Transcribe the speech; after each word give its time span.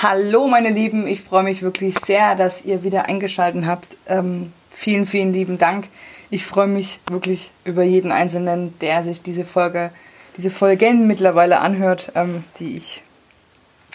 Hallo 0.00 0.46
meine 0.46 0.70
Lieben, 0.70 1.08
ich 1.08 1.22
freue 1.22 1.42
mich 1.42 1.60
wirklich 1.60 1.98
sehr, 1.98 2.36
dass 2.36 2.64
ihr 2.64 2.84
wieder 2.84 3.06
eingeschaltet 3.06 3.66
habt. 3.66 3.96
Ähm, 4.06 4.52
vielen, 4.70 5.06
vielen 5.06 5.32
lieben 5.32 5.58
Dank. 5.58 5.88
Ich 6.30 6.46
freue 6.46 6.68
mich 6.68 7.00
wirklich 7.10 7.50
über 7.64 7.82
jeden 7.82 8.12
Einzelnen, 8.12 8.78
der 8.78 9.02
sich 9.02 9.22
diese 9.22 9.44
Folge, 9.44 9.90
diese 10.36 10.50
Folgen 10.50 11.08
mittlerweile 11.08 11.58
anhört, 11.58 12.12
ähm, 12.14 12.44
die 12.60 12.76
ich 12.76 13.02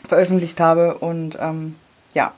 veröffentlicht 0.06 0.60
habe. 0.60 0.96
Und 0.96 1.38
ähm, 1.40 1.78
ja, 2.14 2.34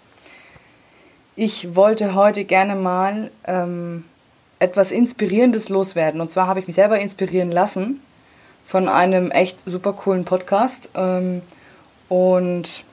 ich 1.35 1.75
wollte 1.75 2.13
heute 2.13 2.45
gerne 2.45 2.75
mal 2.75 3.31
ähm, 3.45 4.05
etwas 4.59 4.91
Inspirierendes 4.91 5.69
loswerden. 5.69 6.21
Und 6.21 6.29
zwar 6.29 6.45
habe 6.45 6.59
ich 6.59 6.67
mich 6.67 6.75
selber 6.75 6.99
inspirieren 6.99 7.51
lassen 7.51 7.99
von 8.63 8.87
einem 8.87 9.31
echt 9.31 9.57
super 9.65 9.93
coolen 9.93 10.23
Podcast. 10.23 10.87
Ähm, 10.93 11.41
und 12.09 12.85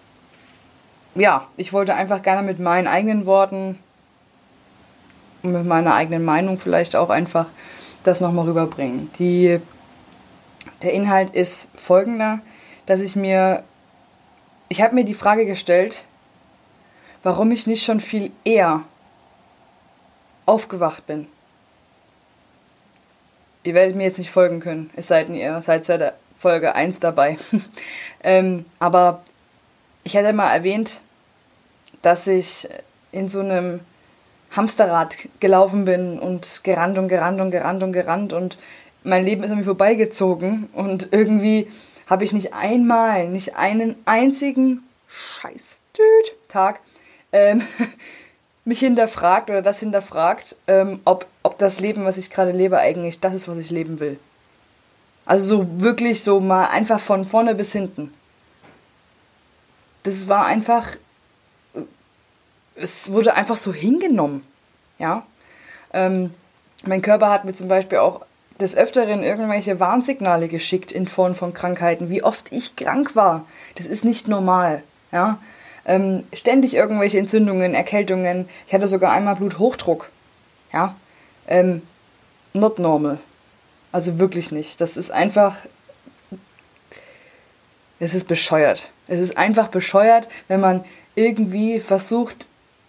ja, 1.15 1.47
ich 1.57 1.73
wollte 1.73 1.95
einfach 1.95 2.23
gerne 2.23 2.47
mit 2.47 2.59
meinen 2.59 2.87
eigenen 2.87 3.27
Worten 3.27 3.79
und 5.43 5.53
mit 5.53 5.67
meiner 5.67 5.95
eigenen 5.95 6.25
Meinung 6.25 6.59
vielleicht 6.59 6.97
auch 6.97 7.11
einfach 7.11 7.47
das 8.05 8.21
nochmal 8.21 8.47
rüberbringen. 8.47 9.11
Die, 9.19 9.61
der 10.83 10.93
Inhalt 10.93 11.35
ist 11.35 11.69
folgender, 11.77 12.41
dass 12.87 13.01
ich 13.01 13.17
mir, 13.17 13.63
ich 14.69 14.81
habe 14.81 14.95
mir 14.95 15.05
die 15.05 15.15
Frage 15.15 15.47
gestellt, 15.47 16.05
warum 17.23 17.53
ich 17.53 17.67
nicht 17.67 17.85
schon 17.85 18.01
viel 18.01 18.33
eher 18.45 18.83
aufgewacht 20.47 21.07
bin. 21.07 21.29
Ihr 23.65 23.75
werdet 23.75 23.95
mir 23.95 24.05
jetzt 24.05 24.19
nicht 24.19 24.31
folgen 24.31 24.59
können, 24.59 24.91
es 24.97 25.07
sei 25.07 25.23
denn, 25.23 25.37
ihr 25.37 25.63
seid 25.63 25.85
seit 25.85 26.15
Folge 26.37 26.75
1 26.75 26.99
dabei. 26.99 27.39
ähm, 28.25 28.65
aber 28.81 29.23
ich 30.03 30.17
hatte 30.17 30.33
mal 30.33 30.53
erwähnt, 30.53 31.01
dass 32.03 32.27
ich 32.27 32.69
in 33.13 33.29
so 33.29 33.41
einem 33.41 33.81
Hamsterrad 34.51 35.17
gelaufen 35.41 35.85
bin 35.85 36.19
und 36.19 36.61
gerannt 36.63 36.99
und 36.99 37.09
gerannt 37.09 37.41
und 37.41 37.51
gerannt 37.51 37.83
und 37.83 37.93
gerannt 37.93 38.33
und 38.33 38.59
mein 39.05 39.25
Leben 39.25 39.43
ist 39.43 39.51
an 39.51 39.59
mir 39.59 39.65
vorbeigezogen 39.65 40.69
und 40.73 41.09
irgendwie 41.11 41.69
habe 42.09 42.25
ich 42.25 42.33
nicht 42.33 42.53
einmal, 42.53 43.29
nicht 43.29 43.57
einen 43.57 43.97
einzigen 44.05 44.83
Scheiß 45.09 45.79
Tag 46.49 46.81
ähm, 47.33 47.63
mich 48.65 48.81
hinterfragt 48.81 49.51
oder 49.51 49.63
das 49.63 49.81
hinterfragt, 49.81 50.57
ähm, 50.67 51.01
ob, 51.05 51.27
ob 51.43 51.59
das 51.59 51.81
Leben, 51.81 52.05
was 52.05 52.19
ich 52.19 52.31
gerade 52.31 52.53
lebe, 52.53 52.79
eigentlich 52.79 53.21
das 53.21 53.35
ist, 53.35 53.49
was 53.49 53.59
ich 53.59 53.71
leben 53.71 54.01
will. 54.01 54.19
Also 55.25 55.47
so 55.47 55.81
wirklich 55.81 56.23
so 56.23 56.41
mal 56.41 56.67
einfach 56.67 57.01
von 57.01 57.25
vorne 57.25 57.55
bis 57.55 57.73
hinten. 57.73 58.13
Das 60.03 60.29
war 60.29 60.47
einfach 60.47 60.97
es 62.75 63.13
wurde 63.13 63.35
einfach 63.35 63.57
so 63.57 63.73
hingenommen. 63.73 64.45
Ja. 64.99 65.27
Ähm, 65.93 66.33
mein 66.85 67.03
Körper 67.03 67.31
hat 67.31 67.45
mir 67.45 67.55
zum 67.55 67.69
Beispiel 67.69 67.99
auch 67.99 68.23
des 68.61 68.77
Öfteren 68.77 69.23
irgendwelche 69.23 69.81
Warnsignale 69.81 70.49
geschickt 70.49 70.93
in 70.93 71.09
Form 71.09 71.35
von 71.35 71.53
Krankheiten, 71.53 72.09
wie 72.09 72.23
oft 72.23 72.47
ich 72.51 72.77
krank 72.77 73.15
war. 73.17 73.47
Das 73.75 73.87
ist 73.87 74.05
nicht 74.05 74.29
normal. 74.29 74.83
Ja. 75.11 75.39
Ähm, 75.85 76.25
ständig 76.33 76.75
irgendwelche 76.75 77.19
Entzündungen, 77.19 77.75
Erkältungen. 77.75 78.49
Ich 78.67 78.75
hatte 78.75 78.87
sogar 78.87 79.13
einmal 79.13 79.37
Bluthochdruck. 79.37 80.11
Ja. 80.73 80.95
Ähm, 81.47 81.83
not 82.53 82.79
normal. 82.79 83.19
Also 83.91 84.19
wirklich 84.19 84.53
nicht. 84.53 84.81
Das 84.81 84.97
ist 84.97 85.11
einfach. 85.11 85.57
Es 87.99 88.15
ist 88.15 88.27
bescheuert. 88.27 88.91
Es 89.07 89.21
ist 89.21 89.37
einfach 89.37 89.69
bescheuert, 89.69 90.29
wenn 90.49 90.61
man 90.61 90.85
irgendwie 91.15 91.79
versucht, 91.79 92.47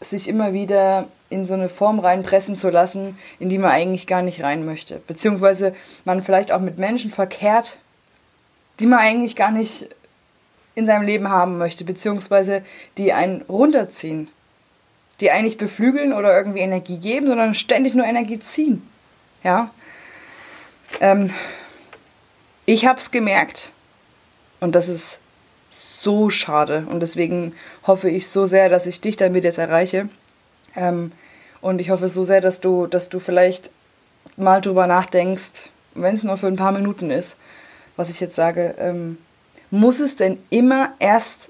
sich 0.09 0.27
immer 0.27 0.53
wieder 0.53 1.07
in 1.29 1.45
so 1.45 1.53
eine 1.53 1.69
Form 1.69 1.99
reinpressen 1.99 2.55
zu 2.55 2.69
lassen, 2.69 3.17
in 3.39 3.49
die 3.49 3.57
man 3.57 3.71
eigentlich 3.71 4.07
gar 4.07 4.21
nicht 4.21 4.43
rein 4.43 4.65
möchte. 4.65 5.01
Beziehungsweise 5.07 5.75
man 6.05 6.21
vielleicht 6.21 6.51
auch 6.51 6.59
mit 6.59 6.77
Menschen 6.77 7.11
verkehrt, 7.11 7.77
die 8.79 8.85
man 8.85 8.99
eigentlich 8.99 9.35
gar 9.35 9.51
nicht 9.51 9.89
in 10.75 10.85
seinem 10.85 11.03
Leben 11.03 11.29
haben 11.29 11.57
möchte, 11.57 11.83
beziehungsweise 11.83 12.63
die 12.97 13.13
einen 13.13 13.41
runterziehen. 13.43 14.27
Die 15.19 15.31
eigentlich 15.31 15.57
beflügeln 15.57 16.13
oder 16.13 16.35
irgendwie 16.35 16.59
Energie 16.59 16.97
geben, 16.97 17.27
sondern 17.27 17.53
ständig 17.55 17.93
nur 17.93 18.05
Energie 18.05 18.39
ziehen. 18.39 18.87
Ja. 19.43 19.71
Ähm, 20.99 21.31
ich 22.65 22.85
habe 22.85 22.99
es 22.99 23.11
gemerkt. 23.11 23.71
Und 24.59 24.75
das 24.75 24.87
ist 24.87 25.19
so 26.03 26.29
schade. 26.29 26.85
Und 26.89 26.99
deswegen 26.99 27.53
hoffe 27.87 28.09
ich 28.09 28.27
so 28.27 28.45
sehr, 28.45 28.69
dass 28.69 28.85
ich 28.85 29.01
dich 29.01 29.17
damit 29.17 29.43
jetzt 29.43 29.57
erreiche. 29.57 30.09
Ähm, 30.75 31.11
und 31.61 31.79
ich 31.79 31.89
hoffe 31.89 32.09
so 32.09 32.23
sehr, 32.23 32.41
dass 32.41 32.59
du, 32.59 32.87
dass 32.87 33.09
du 33.09 33.19
vielleicht 33.19 33.71
mal 34.35 34.61
drüber 34.61 34.85
nachdenkst, 34.85 35.69
wenn 35.95 36.15
es 36.15 36.23
nur 36.23 36.37
für 36.37 36.47
ein 36.47 36.55
paar 36.55 36.71
Minuten 36.71 37.09
ist, 37.09 37.37
was 37.95 38.09
ich 38.09 38.19
jetzt 38.19 38.35
sage. 38.35 38.75
Ähm, 38.77 39.17
muss 39.71 39.99
es 39.99 40.15
denn 40.15 40.37
immer 40.49 40.93
erst 40.99 41.49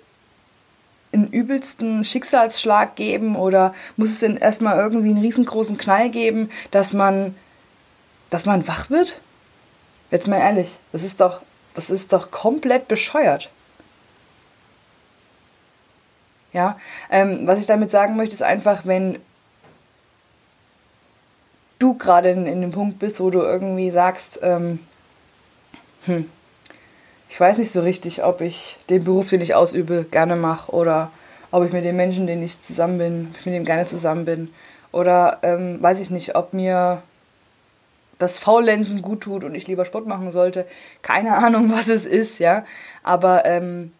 einen 1.13 1.27
übelsten 1.27 2.05
Schicksalsschlag 2.05 2.95
geben 2.95 3.35
oder 3.35 3.73
muss 3.97 4.09
es 4.09 4.19
denn 4.19 4.37
erstmal 4.37 4.77
irgendwie 4.77 5.09
einen 5.09 5.21
riesengroßen 5.21 5.77
Knall 5.77 6.09
geben, 6.09 6.49
dass 6.71 6.93
man, 6.93 7.35
dass 8.29 8.45
man 8.45 8.67
wach 8.67 8.89
wird? 8.89 9.19
Jetzt 10.11 10.27
mal 10.27 10.39
ehrlich, 10.39 10.77
das 10.91 11.03
ist 11.03 11.21
doch, 11.21 11.41
das 11.73 11.89
ist 11.89 12.13
doch 12.13 12.31
komplett 12.31 12.87
bescheuert. 12.87 13.49
Ja, 16.53 16.77
ähm, 17.09 17.47
was 17.47 17.59
ich 17.59 17.65
damit 17.65 17.91
sagen 17.91 18.15
möchte, 18.15 18.35
ist 18.35 18.43
einfach, 18.43 18.85
wenn 18.85 19.19
du 21.79 21.95
gerade 21.95 22.29
in, 22.29 22.45
in 22.45 22.61
dem 22.61 22.71
Punkt 22.71 22.99
bist, 22.99 23.19
wo 23.19 23.29
du 23.29 23.39
irgendwie 23.39 23.89
sagst, 23.89 24.39
ähm, 24.43 24.79
hm, 26.05 26.29
ich 27.29 27.39
weiß 27.39 27.57
nicht 27.57 27.71
so 27.71 27.81
richtig, 27.81 28.23
ob 28.23 28.41
ich 28.41 28.77
den 28.89 29.03
Beruf, 29.03 29.29
den 29.29 29.41
ich 29.41 29.55
ausübe, 29.55 30.05
gerne 30.09 30.35
mache 30.35 30.71
oder 30.71 31.11
ob 31.51 31.65
ich 31.65 31.71
mit 31.73 31.83
dem 31.83 31.95
Menschen, 31.95 32.27
den 32.27 32.43
ich 32.43 32.61
zusammen 32.61 32.99
bin, 32.99 33.35
mit 33.43 33.53
dem 33.53 33.65
gerne 33.65 33.85
zusammen 33.85 34.25
bin 34.25 34.53
oder 34.91 35.39
ähm, 35.41 35.81
weiß 35.81 35.99
ich 35.99 36.09
nicht, 36.09 36.35
ob 36.35 36.53
mir 36.53 37.01
das 38.19 38.39
Faulenzen 38.39 39.01
gut 39.01 39.21
tut 39.21 39.43
und 39.43 39.55
ich 39.55 39.67
lieber 39.67 39.85
Sport 39.85 40.07
machen 40.07 40.31
sollte. 40.31 40.65
Keine 41.01 41.35
Ahnung, 41.35 41.71
was 41.73 41.89
es 41.89 42.05
ist, 42.05 42.39
ja. 42.39 42.63
Aber 43.01 43.45
ähm, 43.45 43.91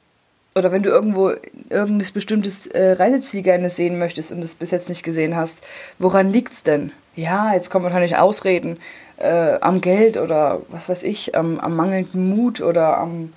oder 0.56 0.72
wenn 0.72 0.84
du 0.84 0.90
irgendwo 0.90 1.32
irgendein 1.70 2.14
bestimmtes 2.14 2.68
äh, 2.68 2.94
Reiseziel 2.94 3.42
gerne 3.42 3.70
sehen 3.70 3.98
möchtest 3.98 4.32
und 4.32 4.44
es 4.44 4.56
bis 4.56 4.72
jetzt 4.72 4.90
nicht 4.90 5.04
gesehen 5.04 5.36
hast, 5.36 5.60
woran 6.00 6.32
liegt's 6.32 6.64
denn? 6.64 6.92
Ja, 7.16 7.54
jetzt 7.54 7.70
kommen 7.70 7.86
wahrscheinlich 7.86 8.18
Ausreden 8.18 8.78
äh, 9.18 9.58
am 9.62 9.82
Geld 9.82 10.18
oder 10.18 10.62
was 10.70 10.90
weiß 10.90 11.04
ich, 11.04 11.36
am, 11.36 11.60
am 11.60 11.76
mangelnden 11.76 12.30
Mut 12.30 12.62
oder 12.62 12.98
am, 12.98 13.34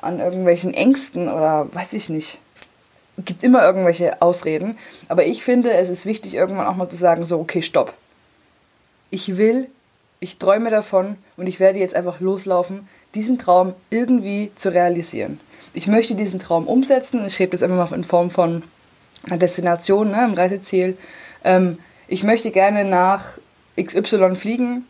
an 0.00 0.20
irgendwelchen 0.20 0.74
Ängsten 0.74 1.28
oder 1.28 1.68
weiß 1.72 1.92
ich 1.94 2.08
nicht. 2.08 2.38
Es 3.16 3.24
gibt 3.24 3.42
immer 3.42 3.64
irgendwelche 3.64 4.22
Ausreden, 4.22 4.78
aber 5.08 5.26
ich 5.26 5.42
finde, 5.42 5.72
es 5.72 5.88
ist 5.88 6.06
wichtig, 6.06 6.34
irgendwann 6.34 6.66
auch 6.66 6.76
mal 6.76 6.88
zu 6.88 6.96
sagen, 6.96 7.24
so, 7.24 7.40
okay, 7.40 7.62
stopp. 7.62 7.92
Ich 9.10 9.36
will, 9.36 9.68
ich 10.20 10.38
träume 10.38 10.70
davon 10.70 11.16
und 11.36 11.46
ich 11.46 11.60
werde 11.60 11.78
jetzt 11.78 11.94
einfach 11.94 12.20
loslaufen, 12.20 12.88
diesen 13.14 13.38
Traum 13.38 13.74
irgendwie 13.90 14.50
zu 14.54 14.72
realisieren 14.72 15.40
ich 15.74 15.86
möchte 15.86 16.14
diesen 16.14 16.40
Traum 16.40 16.66
umsetzen. 16.66 17.24
Ich 17.26 17.38
rede 17.38 17.52
jetzt 17.52 17.62
einfach 17.62 17.90
mal 17.90 17.96
in 17.96 18.04
Form 18.04 18.30
von 18.30 18.62
einer 19.28 19.38
Destination, 19.38 20.10
ne, 20.10 20.18
einem 20.18 20.34
Reiseziel. 20.34 20.96
Ähm, 21.44 21.78
ich 22.06 22.22
möchte 22.22 22.50
gerne 22.50 22.84
nach 22.84 23.24
XY 23.80 24.36
fliegen. 24.36 24.86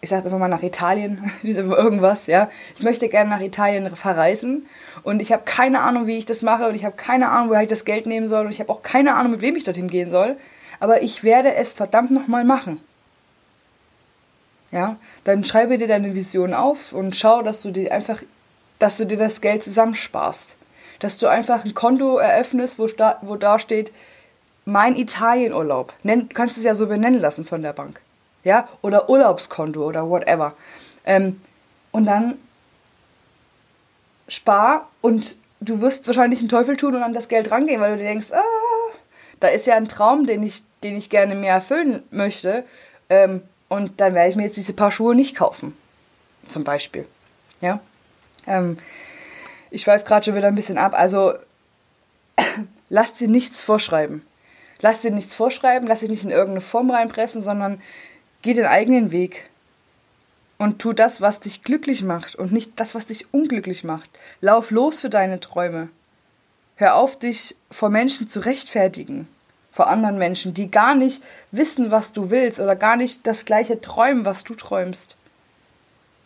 Ich 0.00 0.10
sage 0.10 0.26
einfach 0.26 0.38
mal 0.38 0.46
nach 0.46 0.62
Italien, 0.62 1.32
irgendwas, 1.42 2.28
ja. 2.28 2.48
Ich 2.76 2.84
möchte 2.84 3.08
gerne 3.08 3.30
nach 3.30 3.40
Italien 3.40 3.96
verreisen 3.96 4.66
und 5.02 5.20
ich 5.20 5.32
habe 5.32 5.42
keine 5.44 5.80
Ahnung, 5.80 6.06
wie 6.06 6.18
ich 6.18 6.24
das 6.24 6.42
mache 6.42 6.68
und 6.68 6.76
ich 6.76 6.84
habe 6.84 6.94
keine 6.94 7.30
Ahnung, 7.30 7.50
woher 7.50 7.62
ich 7.62 7.68
das 7.68 7.84
Geld 7.84 8.06
nehmen 8.06 8.28
soll 8.28 8.46
und 8.46 8.52
ich 8.52 8.60
habe 8.60 8.70
auch 8.70 8.82
keine 8.82 9.16
Ahnung, 9.16 9.32
mit 9.32 9.40
wem 9.40 9.56
ich 9.56 9.64
dorthin 9.64 9.88
gehen 9.88 10.10
soll. 10.10 10.36
Aber 10.78 11.02
ich 11.02 11.24
werde 11.24 11.54
es 11.54 11.72
verdammt 11.72 12.12
nochmal 12.12 12.44
machen. 12.44 12.80
Ja, 14.70 14.96
dann 15.24 15.44
schreibe 15.44 15.78
dir 15.78 15.88
deine 15.88 16.14
Vision 16.14 16.52
auf 16.52 16.92
und 16.92 17.16
schau, 17.16 17.42
dass 17.42 17.62
du 17.62 17.70
die 17.70 17.90
einfach 17.90 18.20
dass 18.78 18.96
du 18.96 19.06
dir 19.06 19.16
das 19.16 19.40
Geld 19.40 19.62
zusammensparst. 19.62 20.56
Dass 21.00 21.18
du 21.18 21.26
einfach 21.26 21.64
ein 21.64 21.74
Konto 21.74 22.18
eröffnest, 22.18 22.78
wo, 22.78 22.88
sta 22.88 23.18
wo 23.22 23.36
da 23.36 23.58
steht, 23.58 23.92
mein 24.64 24.96
Italienurlaub. 24.96 25.92
Nenn, 26.02 26.28
kannst 26.28 26.56
es 26.56 26.64
ja 26.64 26.74
so 26.74 26.86
benennen 26.86 27.20
lassen 27.20 27.44
von 27.44 27.62
der 27.62 27.72
Bank. 27.72 28.00
Ja? 28.44 28.68
Oder 28.82 29.08
Urlaubskonto 29.08 29.84
oder 29.84 30.08
whatever. 30.08 30.54
Ähm, 31.04 31.40
und 31.92 32.04
dann 32.06 32.34
spar 34.28 34.88
und 35.00 35.36
du 35.60 35.80
wirst 35.80 36.06
wahrscheinlich 36.06 36.40
einen 36.40 36.48
Teufel 36.48 36.76
tun 36.76 36.94
und 36.94 37.02
an 37.02 37.14
das 37.14 37.28
Geld 37.28 37.50
rangehen, 37.50 37.80
weil 37.80 37.92
du 37.92 37.98
dir 37.98 38.08
denkst, 38.08 38.32
ah, 38.32 38.42
da 39.40 39.48
ist 39.48 39.66
ja 39.66 39.76
ein 39.76 39.88
Traum, 39.88 40.26
den 40.26 40.42
ich, 40.42 40.62
den 40.82 40.96
ich 40.96 41.10
gerne 41.10 41.34
mehr 41.34 41.54
erfüllen 41.54 42.02
möchte. 42.10 42.64
Ähm, 43.08 43.42
und 43.68 44.00
dann 44.00 44.14
werde 44.14 44.30
ich 44.30 44.36
mir 44.36 44.44
jetzt 44.44 44.56
diese 44.56 44.72
paar 44.72 44.90
Schuhe 44.90 45.14
nicht 45.14 45.36
kaufen. 45.36 45.76
Zum 46.46 46.64
Beispiel. 46.64 47.06
Ja. 47.60 47.80
Ähm, 48.46 48.78
ich 49.70 49.82
schweife 49.82 50.04
gerade 50.04 50.24
schon 50.24 50.34
wieder 50.34 50.48
ein 50.48 50.54
bisschen 50.54 50.78
ab. 50.78 50.94
Also 50.94 51.34
lass 52.88 53.14
dir 53.14 53.28
nichts 53.28 53.60
vorschreiben. 53.60 54.24
Lass 54.80 55.00
dir 55.00 55.10
nichts 55.10 55.34
vorschreiben, 55.34 55.88
lass 55.88 56.00
dich 56.00 56.08
nicht 56.08 56.24
in 56.24 56.30
irgendeine 56.30 56.60
Form 56.60 56.90
reinpressen, 56.90 57.42
sondern 57.42 57.82
geh 58.42 58.54
den 58.54 58.66
eigenen 58.66 59.10
Weg 59.10 59.50
und 60.56 60.80
tu 60.80 60.92
das, 60.92 61.20
was 61.20 61.40
dich 61.40 61.62
glücklich 61.62 62.02
macht 62.02 62.36
und 62.36 62.52
nicht 62.52 62.72
das, 62.76 62.94
was 62.94 63.06
dich 63.06 63.32
unglücklich 63.32 63.82
macht. 63.82 64.08
Lauf 64.40 64.70
los 64.70 65.00
für 65.00 65.10
deine 65.10 65.40
Träume. 65.40 65.88
Hör 66.76 66.94
auf, 66.94 67.18
dich 67.18 67.56
vor 67.72 67.90
Menschen 67.90 68.30
zu 68.30 68.38
rechtfertigen, 68.40 69.26
vor 69.78 69.86
anderen 69.86 70.18
Menschen, 70.18 70.54
die 70.54 70.72
gar 70.72 70.96
nicht 70.96 71.22
wissen, 71.52 71.92
was 71.92 72.10
du 72.10 72.30
willst 72.30 72.58
oder 72.58 72.74
gar 72.74 72.96
nicht 72.96 73.24
das 73.28 73.44
gleiche 73.44 73.80
träumen, 73.80 74.24
was 74.24 74.42
du 74.42 74.56
träumst. 74.56 75.16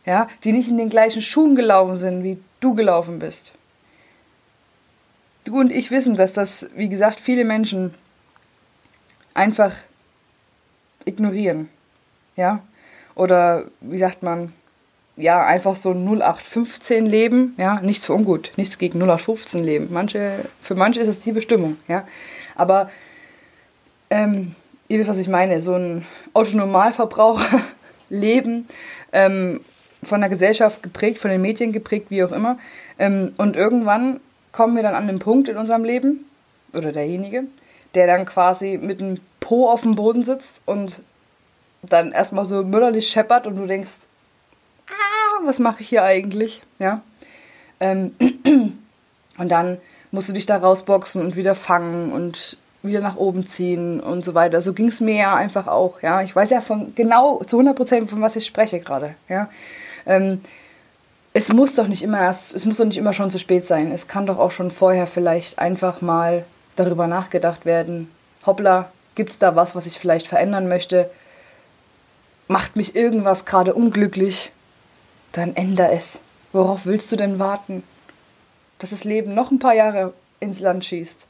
Ja, 0.07 0.27
die 0.43 0.53
nicht 0.53 0.71
in 0.71 0.79
den 0.79 0.89
gleichen 0.89 1.21
Schuhen 1.21 1.55
gelaufen 1.55 1.99
sind, 1.99 2.25
wie 2.25 2.39
du 2.61 2.75
gelaufen 2.75 3.19
bist. 3.19 3.53
Du 5.45 5.61
und 5.61 5.71
ich 5.71 5.91
wissen, 5.91 6.17
dass 6.17 6.33
das, 6.33 6.71
wie 6.75 6.89
gesagt, 6.89 7.21
viele 7.21 7.45
Menschen 7.45 7.93
einfach 9.35 9.75
ignorieren. 11.05 11.69
Ja? 12.37 12.63
Oder 13.15 13.67
wie 13.83 13.99
sagt 13.99 14.23
man, 14.23 14.55
ja, 15.17 15.45
einfach 15.45 15.77
so 15.77 15.91
0815 15.91 17.05
leben, 17.05 17.55
ja, 17.59 17.83
nichts 17.83 18.07
für 18.07 18.15
ungut, 18.15 18.53
nichts 18.57 18.79
gegen 18.79 18.99
0815 18.99 19.63
leben. 19.63 19.89
Manche, 19.93 20.47
für 20.63 20.75
manche 20.75 21.01
ist 21.01 21.09
es 21.09 21.21
die 21.21 21.33
Bestimmung, 21.33 21.77
ja. 21.87 22.07
Aber 22.55 22.91
ähm, 24.13 24.55
ihr 24.89 24.99
wisst, 24.99 25.09
was 25.09 25.17
ich 25.17 25.29
meine, 25.29 25.63
so 25.63 25.75
ein 25.75 26.05
Autonormalverbraucher 26.35 27.61
leben, 28.11 28.69
ähm, 29.13 29.63
von 30.03 30.21
der 30.21 30.29
Gesellschaft 30.29 30.83
geprägt, 30.83 31.19
von 31.19 31.31
den 31.31 31.41
Medien 31.41 31.73
geprägt, 31.73 32.11
wie 32.11 32.23
auch 32.23 32.33
immer. 32.33 32.59
Ähm, 32.99 33.33
und 33.39 33.57
irgendwann 33.57 34.21
kommen 34.53 34.77
wir 34.77 34.83
dann 34.83 34.95
an 34.95 35.07
den 35.07 35.19
Punkt 35.19 35.49
in 35.49 35.57
unserem 35.57 35.85
Leben, 35.85 36.27
oder 36.75 36.93
derjenige, 36.93 37.45
der 37.95 38.07
dann 38.07 38.27
quasi 38.27 38.79
mit 38.81 39.01
dem 39.01 39.19
Po 39.41 39.71
auf 39.71 39.81
dem 39.81 39.95
Boden 39.95 40.25
sitzt 40.25 40.61
und 40.67 41.01
dann 41.83 42.13
erstmal 42.13 42.45
so 42.45 42.63
müllerlich 42.63 43.09
scheppert 43.09 43.47
und 43.47 43.57
du 43.57 43.67
denkst, 43.67 44.07
ah, 44.89 45.41
was 45.45 45.59
mache 45.59 45.81
ich 45.83 45.89
hier 45.89 46.03
eigentlich? 46.03 46.61
Ja. 46.79 47.01
Ähm, 47.81 48.15
und 49.39 49.49
dann 49.49 49.79
musst 50.11 50.29
du 50.29 50.35
dich 50.35 50.47
da 50.47 50.59
rausboxen 50.59 51.23
und 51.23 51.37
wieder 51.37 51.55
fangen 51.55 52.13
und 52.13 52.59
wieder 52.83 53.01
nach 53.01 53.17
oben 53.17 53.47
ziehen 53.47 54.01
und 54.01 54.25
so 54.25 54.35
weiter. 54.35 54.61
So 54.61 54.73
ging 54.73 54.89
es 54.89 55.01
mir 55.01 55.15
ja 55.15 55.35
einfach 55.35 55.67
auch. 55.67 56.03
Ja, 56.03 56.23
ich 56.23 56.35
weiß 56.35 56.51
ja 56.51 56.61
von 56.61 56.95
genau 56.95 57.43
zu 57.45 57.57
100 57.57 57.77
Prozent 57.77 58.11
von 58.11 58.21
was 58.21 58.37
ich 58.37 58.47
spreche 58.47 58.81
gerade. 58.81 59.15
Ja, 59.29 59.49
ähm, 60.07 60.41
es 61.33 61.53
muss 61.53 61.75
doch 61.75 61.87
nicht 61.87 62.03
immer 62.03 62.21
erst, 62.21 62.55
es 62.55 62.67
muss 62.67 62.77
doch 62.79 62.85
nicht 62.85 62.99
immer 62.99 63.13
schon 63.13 63.31
zu 63.31 63.39
spät 63.39 63.65
sein. 63.65 63.93
Es 63.93 64.09
kann 64.09 64.27
doch 64.27 64.39
auch 64.39 64.51
schon 64.51 64.71
vorher 64.71 65.07
vielleicht 65.07 65.59
einfach 65.59 66.01
mal 66.01 66.45
darüber 66.77 67.07
nachgedacht 67.07 67.65
werden. 67.65 68.11
Hoppla, 68.45 68.91
gibt 69.15 69.31
es 69.31 69.39
da 69.39 69.57
was, 69.57 69.75
was 69.75 69.87
ich 69.87 69.99
vielleicht 69.99 70.27
verändern 70.27 70.69
möchte? 70.69 71.11
Macht 72.49 72.77
mich 72.77 72.97
irgendwas 72.97 73.45
gerade 73.45 73.75
unglücklich? 73.75 74.51
Dann 75.33 75.57
änder 75.57 75.93
es. 75.93 76.19
Worauf 76.53 76.85
willst 76.85 77.11
du 77.13 77.17
denn 77.17 77.39
warten? 77.39 77.83
Dass 78.79 78.91
das 78.91 79.05
Leben 79.05 79.35
noch 79.35 79.51
ein 79.51 79.59
paar 79.59 79.75
Jahre 79.75 80.13
ins 80.41 80.61
Land 80.61 80.85
schießt 80.85 81.29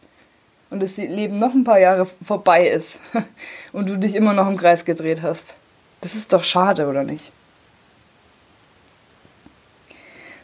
und 0.73 0.81
das 0.81 0.97
Leben 0.97 1.37
noch 1.37 1.53
ein 1.53 1.65
paar 1.65 1.79
Jahre 1.79 2.07
vorbei 2.25 2.67
ist 2.67 2.99
und 3.73 3.89
du 3.89 3.99
dich 3.99 4.15
immer 4.15 4.33
noch 4.33 4.49
im 4.49 4.57
Kreis 4.57 4.85
gedreht 4.85 5.21
hast. 5.23 5.55
Das 6.01 6.15
ist 6.15 6.33
doch 6.33 6.43
schade, 6.43 6.89
oder 6.89 7.05
nicht? 7.05 7.31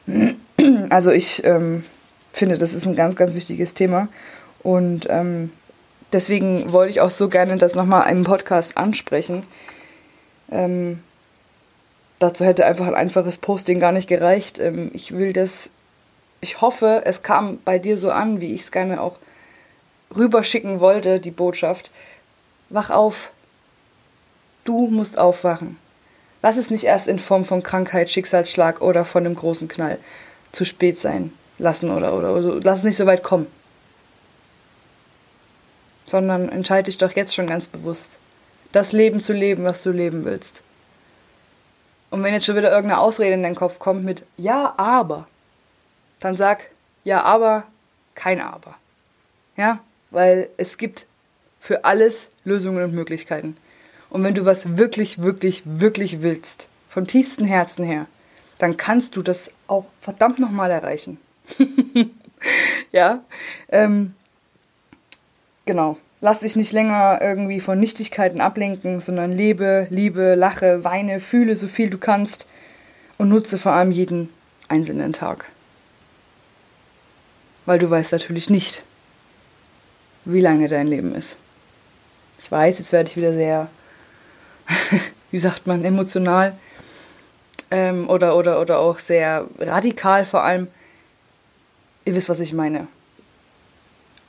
Also 0.90 1.10
ich 1.10 1.44
ähm, 1.44 1.84
finde, 2.32 2.58
das 2.58 2.74
ist 2.74 2.86
ein 2.86 2.96
ganz, 2.96 3.14
ganz 3.14 3.34
wichtiges 3.34 3.74
Thema 3.74 4.08
und 4.62 5.06
ähm, 5.08 5.52
deswegen 6.12 6.72
wollte 6.72 6.90
ich 6.90 7.00
auch 7.00 7.10
so 7.10 7.28
gerne 7.28 7.56
das 7.56 7.74
nochmal 7.74 8.10
im 8.10 8.24
Podcast 8.24 8.76
ansprechen. 8.76 9.44
Ähm, 10.50 11.00
dazu 12.18 12.44
hätte 12.44 12.66
einfach 12.66 12.86
ein 12.86 12.94
einfaches 12.94 13.38
Posting 13.38 13.80
gar 13.80 13.92
nicht 13.92 14.08
gereicht. 14.08 14.58
Ähm, 14.58 14.90
ich 14.94 15.12
will 15.12 15.32
das, 15.32 15.70
ich 16.40 16.60
hoffe, 16.60 17.02
es 17.04 17.22
kam 17.22 17.58
bei 17.64 17.78
dir 17.78 17.96
so 17.96 18.10
an, 18.10 18.40
wie 18.40 18.54
ich 18.54 18.62
es 18.62 18.72
gerne 18.72 19.00
auch 19.00 19.18
rüberschicken 20.16 20.80
wollte, 20.80 21.20
die 21.20 21.30
Botschaft. 21.30 21.90
Wach 22.68 22.90
auf. 22.90 23.30
Du 24.64 24.88
musst 24.88 25.18
aufwachen. 25.18 25.78
Lass 26.42 26.56
es 26.56 26.70
nicht 26.70 26.84
erst 26.84 27.08
in 27.08 27.18
Form 27.18 27.44
von 27.44 27.62
Krankheit, 27.62 28.10
Schicksalsschlag 28.10 28.80
oder 28.80 29.04
von 29.04 29.24
einem 29.24 29.34
großen 29.34 29.68
Knall 29.68 29.98
zu 30.52 30.64
spät 30.64 30.98
sein 30.98 31.32
lassen 31.58 31.90
oder, 31.90 32.14
oder, 32.14 32.34
oder 32.34 32.60
lass 32.62 32.78
es 32.78 32.84
nicht 32.84 32.96
so 32.96 33.06
weit 33.06 33.22
kommen 33.22 33.46
sondern 36.08 36.48
entscheide 36.48 36.84
dich 36.84 36.98
doch 36.98 37.12
jetzt 37.12 37.34
schon 37.34 37.46
ganz 37.46 37.68
bewusst, 37.68 38.18
das 38.72 38.92
Leben 38.92 39.20
zu 39.20 39.32
leben, 39.32 39.64
was 39.64 39.82
du 39.82 39.90
leben 39.90 40.24
willst. 40.24 40.62
Und 42.10 42.22
wenn 42.22 42.32
jetzt 42.32 42.46
schon 42.46 42.56
wieder 42.56 42.70
irgendeine 42.70 43.00
Ausrede 43.00 43.34
in 43.34 43.42
deinen 43.42 43.54
Kopf 43.54 43.78
kommt 43.78 44.04
mit 44.04 44.24
Ja, 44.36 44.74
aber, 44.76 45.28
dann 46.20 46.36
sag 46.36 46.70
Ja, 47.04 47.22
aber, 47.22 47.64
kein 48.14 48.40
Aber. 48.40 48.74
Ja, 49.56 49.80
weil 50.10 50.48
es 50.56 50.78
gibt 50.78 51.06
für 51.60 51.84
alles 51.84 52.30
Lösungen 52.44 52.82
und 52.84 52.94
Möglichkeiten. 52.94 53.56
Und 54.10 54.24
wenn 54.24 54.34
du 54.34 54.44
was 54.44 54.76
wirklich, 54.78 55.20
wirklich, 55.20 55.62
wirklich 55.64 56.22
willst, 56.22 56.68
von 56.88 57.06
tiefstem 57.06 57.46
Herzen 57.46 57.84
her, 57.84 58.06
dann 58.58 58.76
kannst 58.76 59.16
du 59.16 59.22
das 59.22 59.50
auch 59.66 59.86
verdammt 60.00 60.38
nochmal 60.38 60.70
erreichen. 60.70 61.18
ja, 62.92 63.22
ähm, 63.68 64.14
Genau. 65.68 65.98
Lass 66.22 66.40
dich 66.40 66.56
nicht 66.56 66.72
länger 66.72 67.18
irgendwie 67.20 67.60
von 67.60 67.78
Nichtigkeiten 67.78 68.40
ablenken, 68.40 69.02
sondern 69.02 69.30
lebe, 69.32 69.86
liebe, 69.90 70.34
lache, 70.34 70.82
weine, 70.82 71.20
fühle 71.20 71.56
so 71.56 71.68
viel 71.68 71.90
du 71.90 71.98
kannst 71.98 72.48
und 73.18 73.28
nutze 73.28 73.58
vor 73.58 73.72
allem 73.72 73.90
jeden 73.90 74.30
einzelnen 74.68 75.12
Tag. 75.12 75.44
Weil 77.66 77.78
du 77.78 77.90
weißt 77.90 78.12
natürlich 78.12 78.48
nicht, 78.48 78.82
wie 80.28 80.40
lange 80.40 80.68
dein 80.68 80.86
Leben 80.86 81.14
ist. 81.14 81.36
Ich 82.42 82.52
weiß, 82.52 82.78
jetzt 82.78 82.92
werde 82.92 83.08
ich 83.08 83.16
wieder 83.16 83.32
sehr, 83.32 83.68
wie 85.30 85.38
sagt 85.38 85.66
man, 85.66 85.84
emotional 85.84 86.56
ähm, 87.70 88.08
oder, 88.08 88.36
oder, 88.36 88.60
oder 88.60 88.78
auch 88.78 88.98
sehr 88.98 89.46
radikal 89.58 90.26
vor 90.26 90.44
allem. 90.44 90.68
Ihr 92.04 92.14
wisst, 92.14 92.28
was 92.28 92.40
ich 92.40 92.52
meine. 92.52 92.88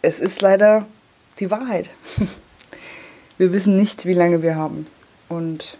Es 0.01 0.21
ist 0.21 0.41
leider 0.41 0.85
die 1.39 1.51
Wahrheit. 1.51 1.89
Wir 3.37 3.53
wissen 3.53 3.75
nicht, 3.77 4.05
wie 4.05 4.13
lange 4.13 4.41
wir 4.41 4.57
haben. 4.57 4.85
Und 5.29 5.77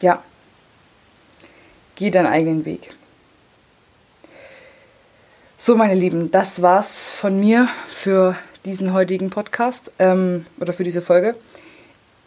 ja, 0.00 0.22
geh 1.94 2.10
deinen 2.10 2.26
eigenen 2.26 2.64
Weg. 2.64 2.94
So, 5.58 5.76
meine 5.76 5.94
Lieben, 5.94 6.30
das 6.30 6.62
war's 6.62 7.06
von 7.10 7.38
mir 7.38 7.68
für 7.90 8.34
diesen 8.64 8.92
heutigen 8.92 9.30
Podcast 9.30 9.90
ähm, 9.98 10.46
oder 10.60 10.72
für 10.72 10.84
diese 10.84 11.02
Folge. 11.02 11.34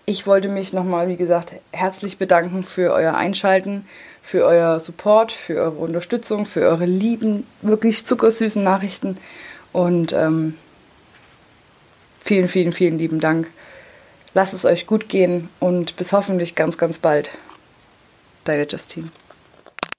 Ich 0.06 0.28
wollte 0.28 0.50
mich 0.50 0.74
nochmal, 0.74 1.08
wie 1.08 1.16
gesagt, 1.16 1.54
herzlich 1.72 2.18
bedanken 2.18 2.64
für 2.64 2.94
euer 2.94 3.16
Einschalten, 3.16 3.88
für 4.22 4.46
euer 4.46 4.80
Support, 4.80 5.32
für 5.32 5.56
eure 5.56 5.78
Unterstützung, 5.78 6.46
für 6.46 6.62
eure 6.62 6.86
lieben, 6.86 7.46
wirklich 7.62 8.06
zuckersüßen 8.06 8.64
Nachrichten. 8.64 9.18
Und 9.72 10.14
ähm, 10.14 10.56
Vielen, 12.26 12.48
vielen, 12.48 12.74
vielen 12.74 12.98
lieben 12.98 13.20
Dank. 13.20 13.52
Lasst 14.34 14.56
es 14.56 14.66
euch 14.66 14.88
gut 14.88 15.10
gehen 15.10 15.48
und 15.60 15.96
bis 15.96 16.12
hoffentlich 16.12 16.56
ganz, 16.56 16.76
ganz 16.76 16.98
bald. 16.98 17.30
Deine 18.46 18.64
Justine. 18.64 19.12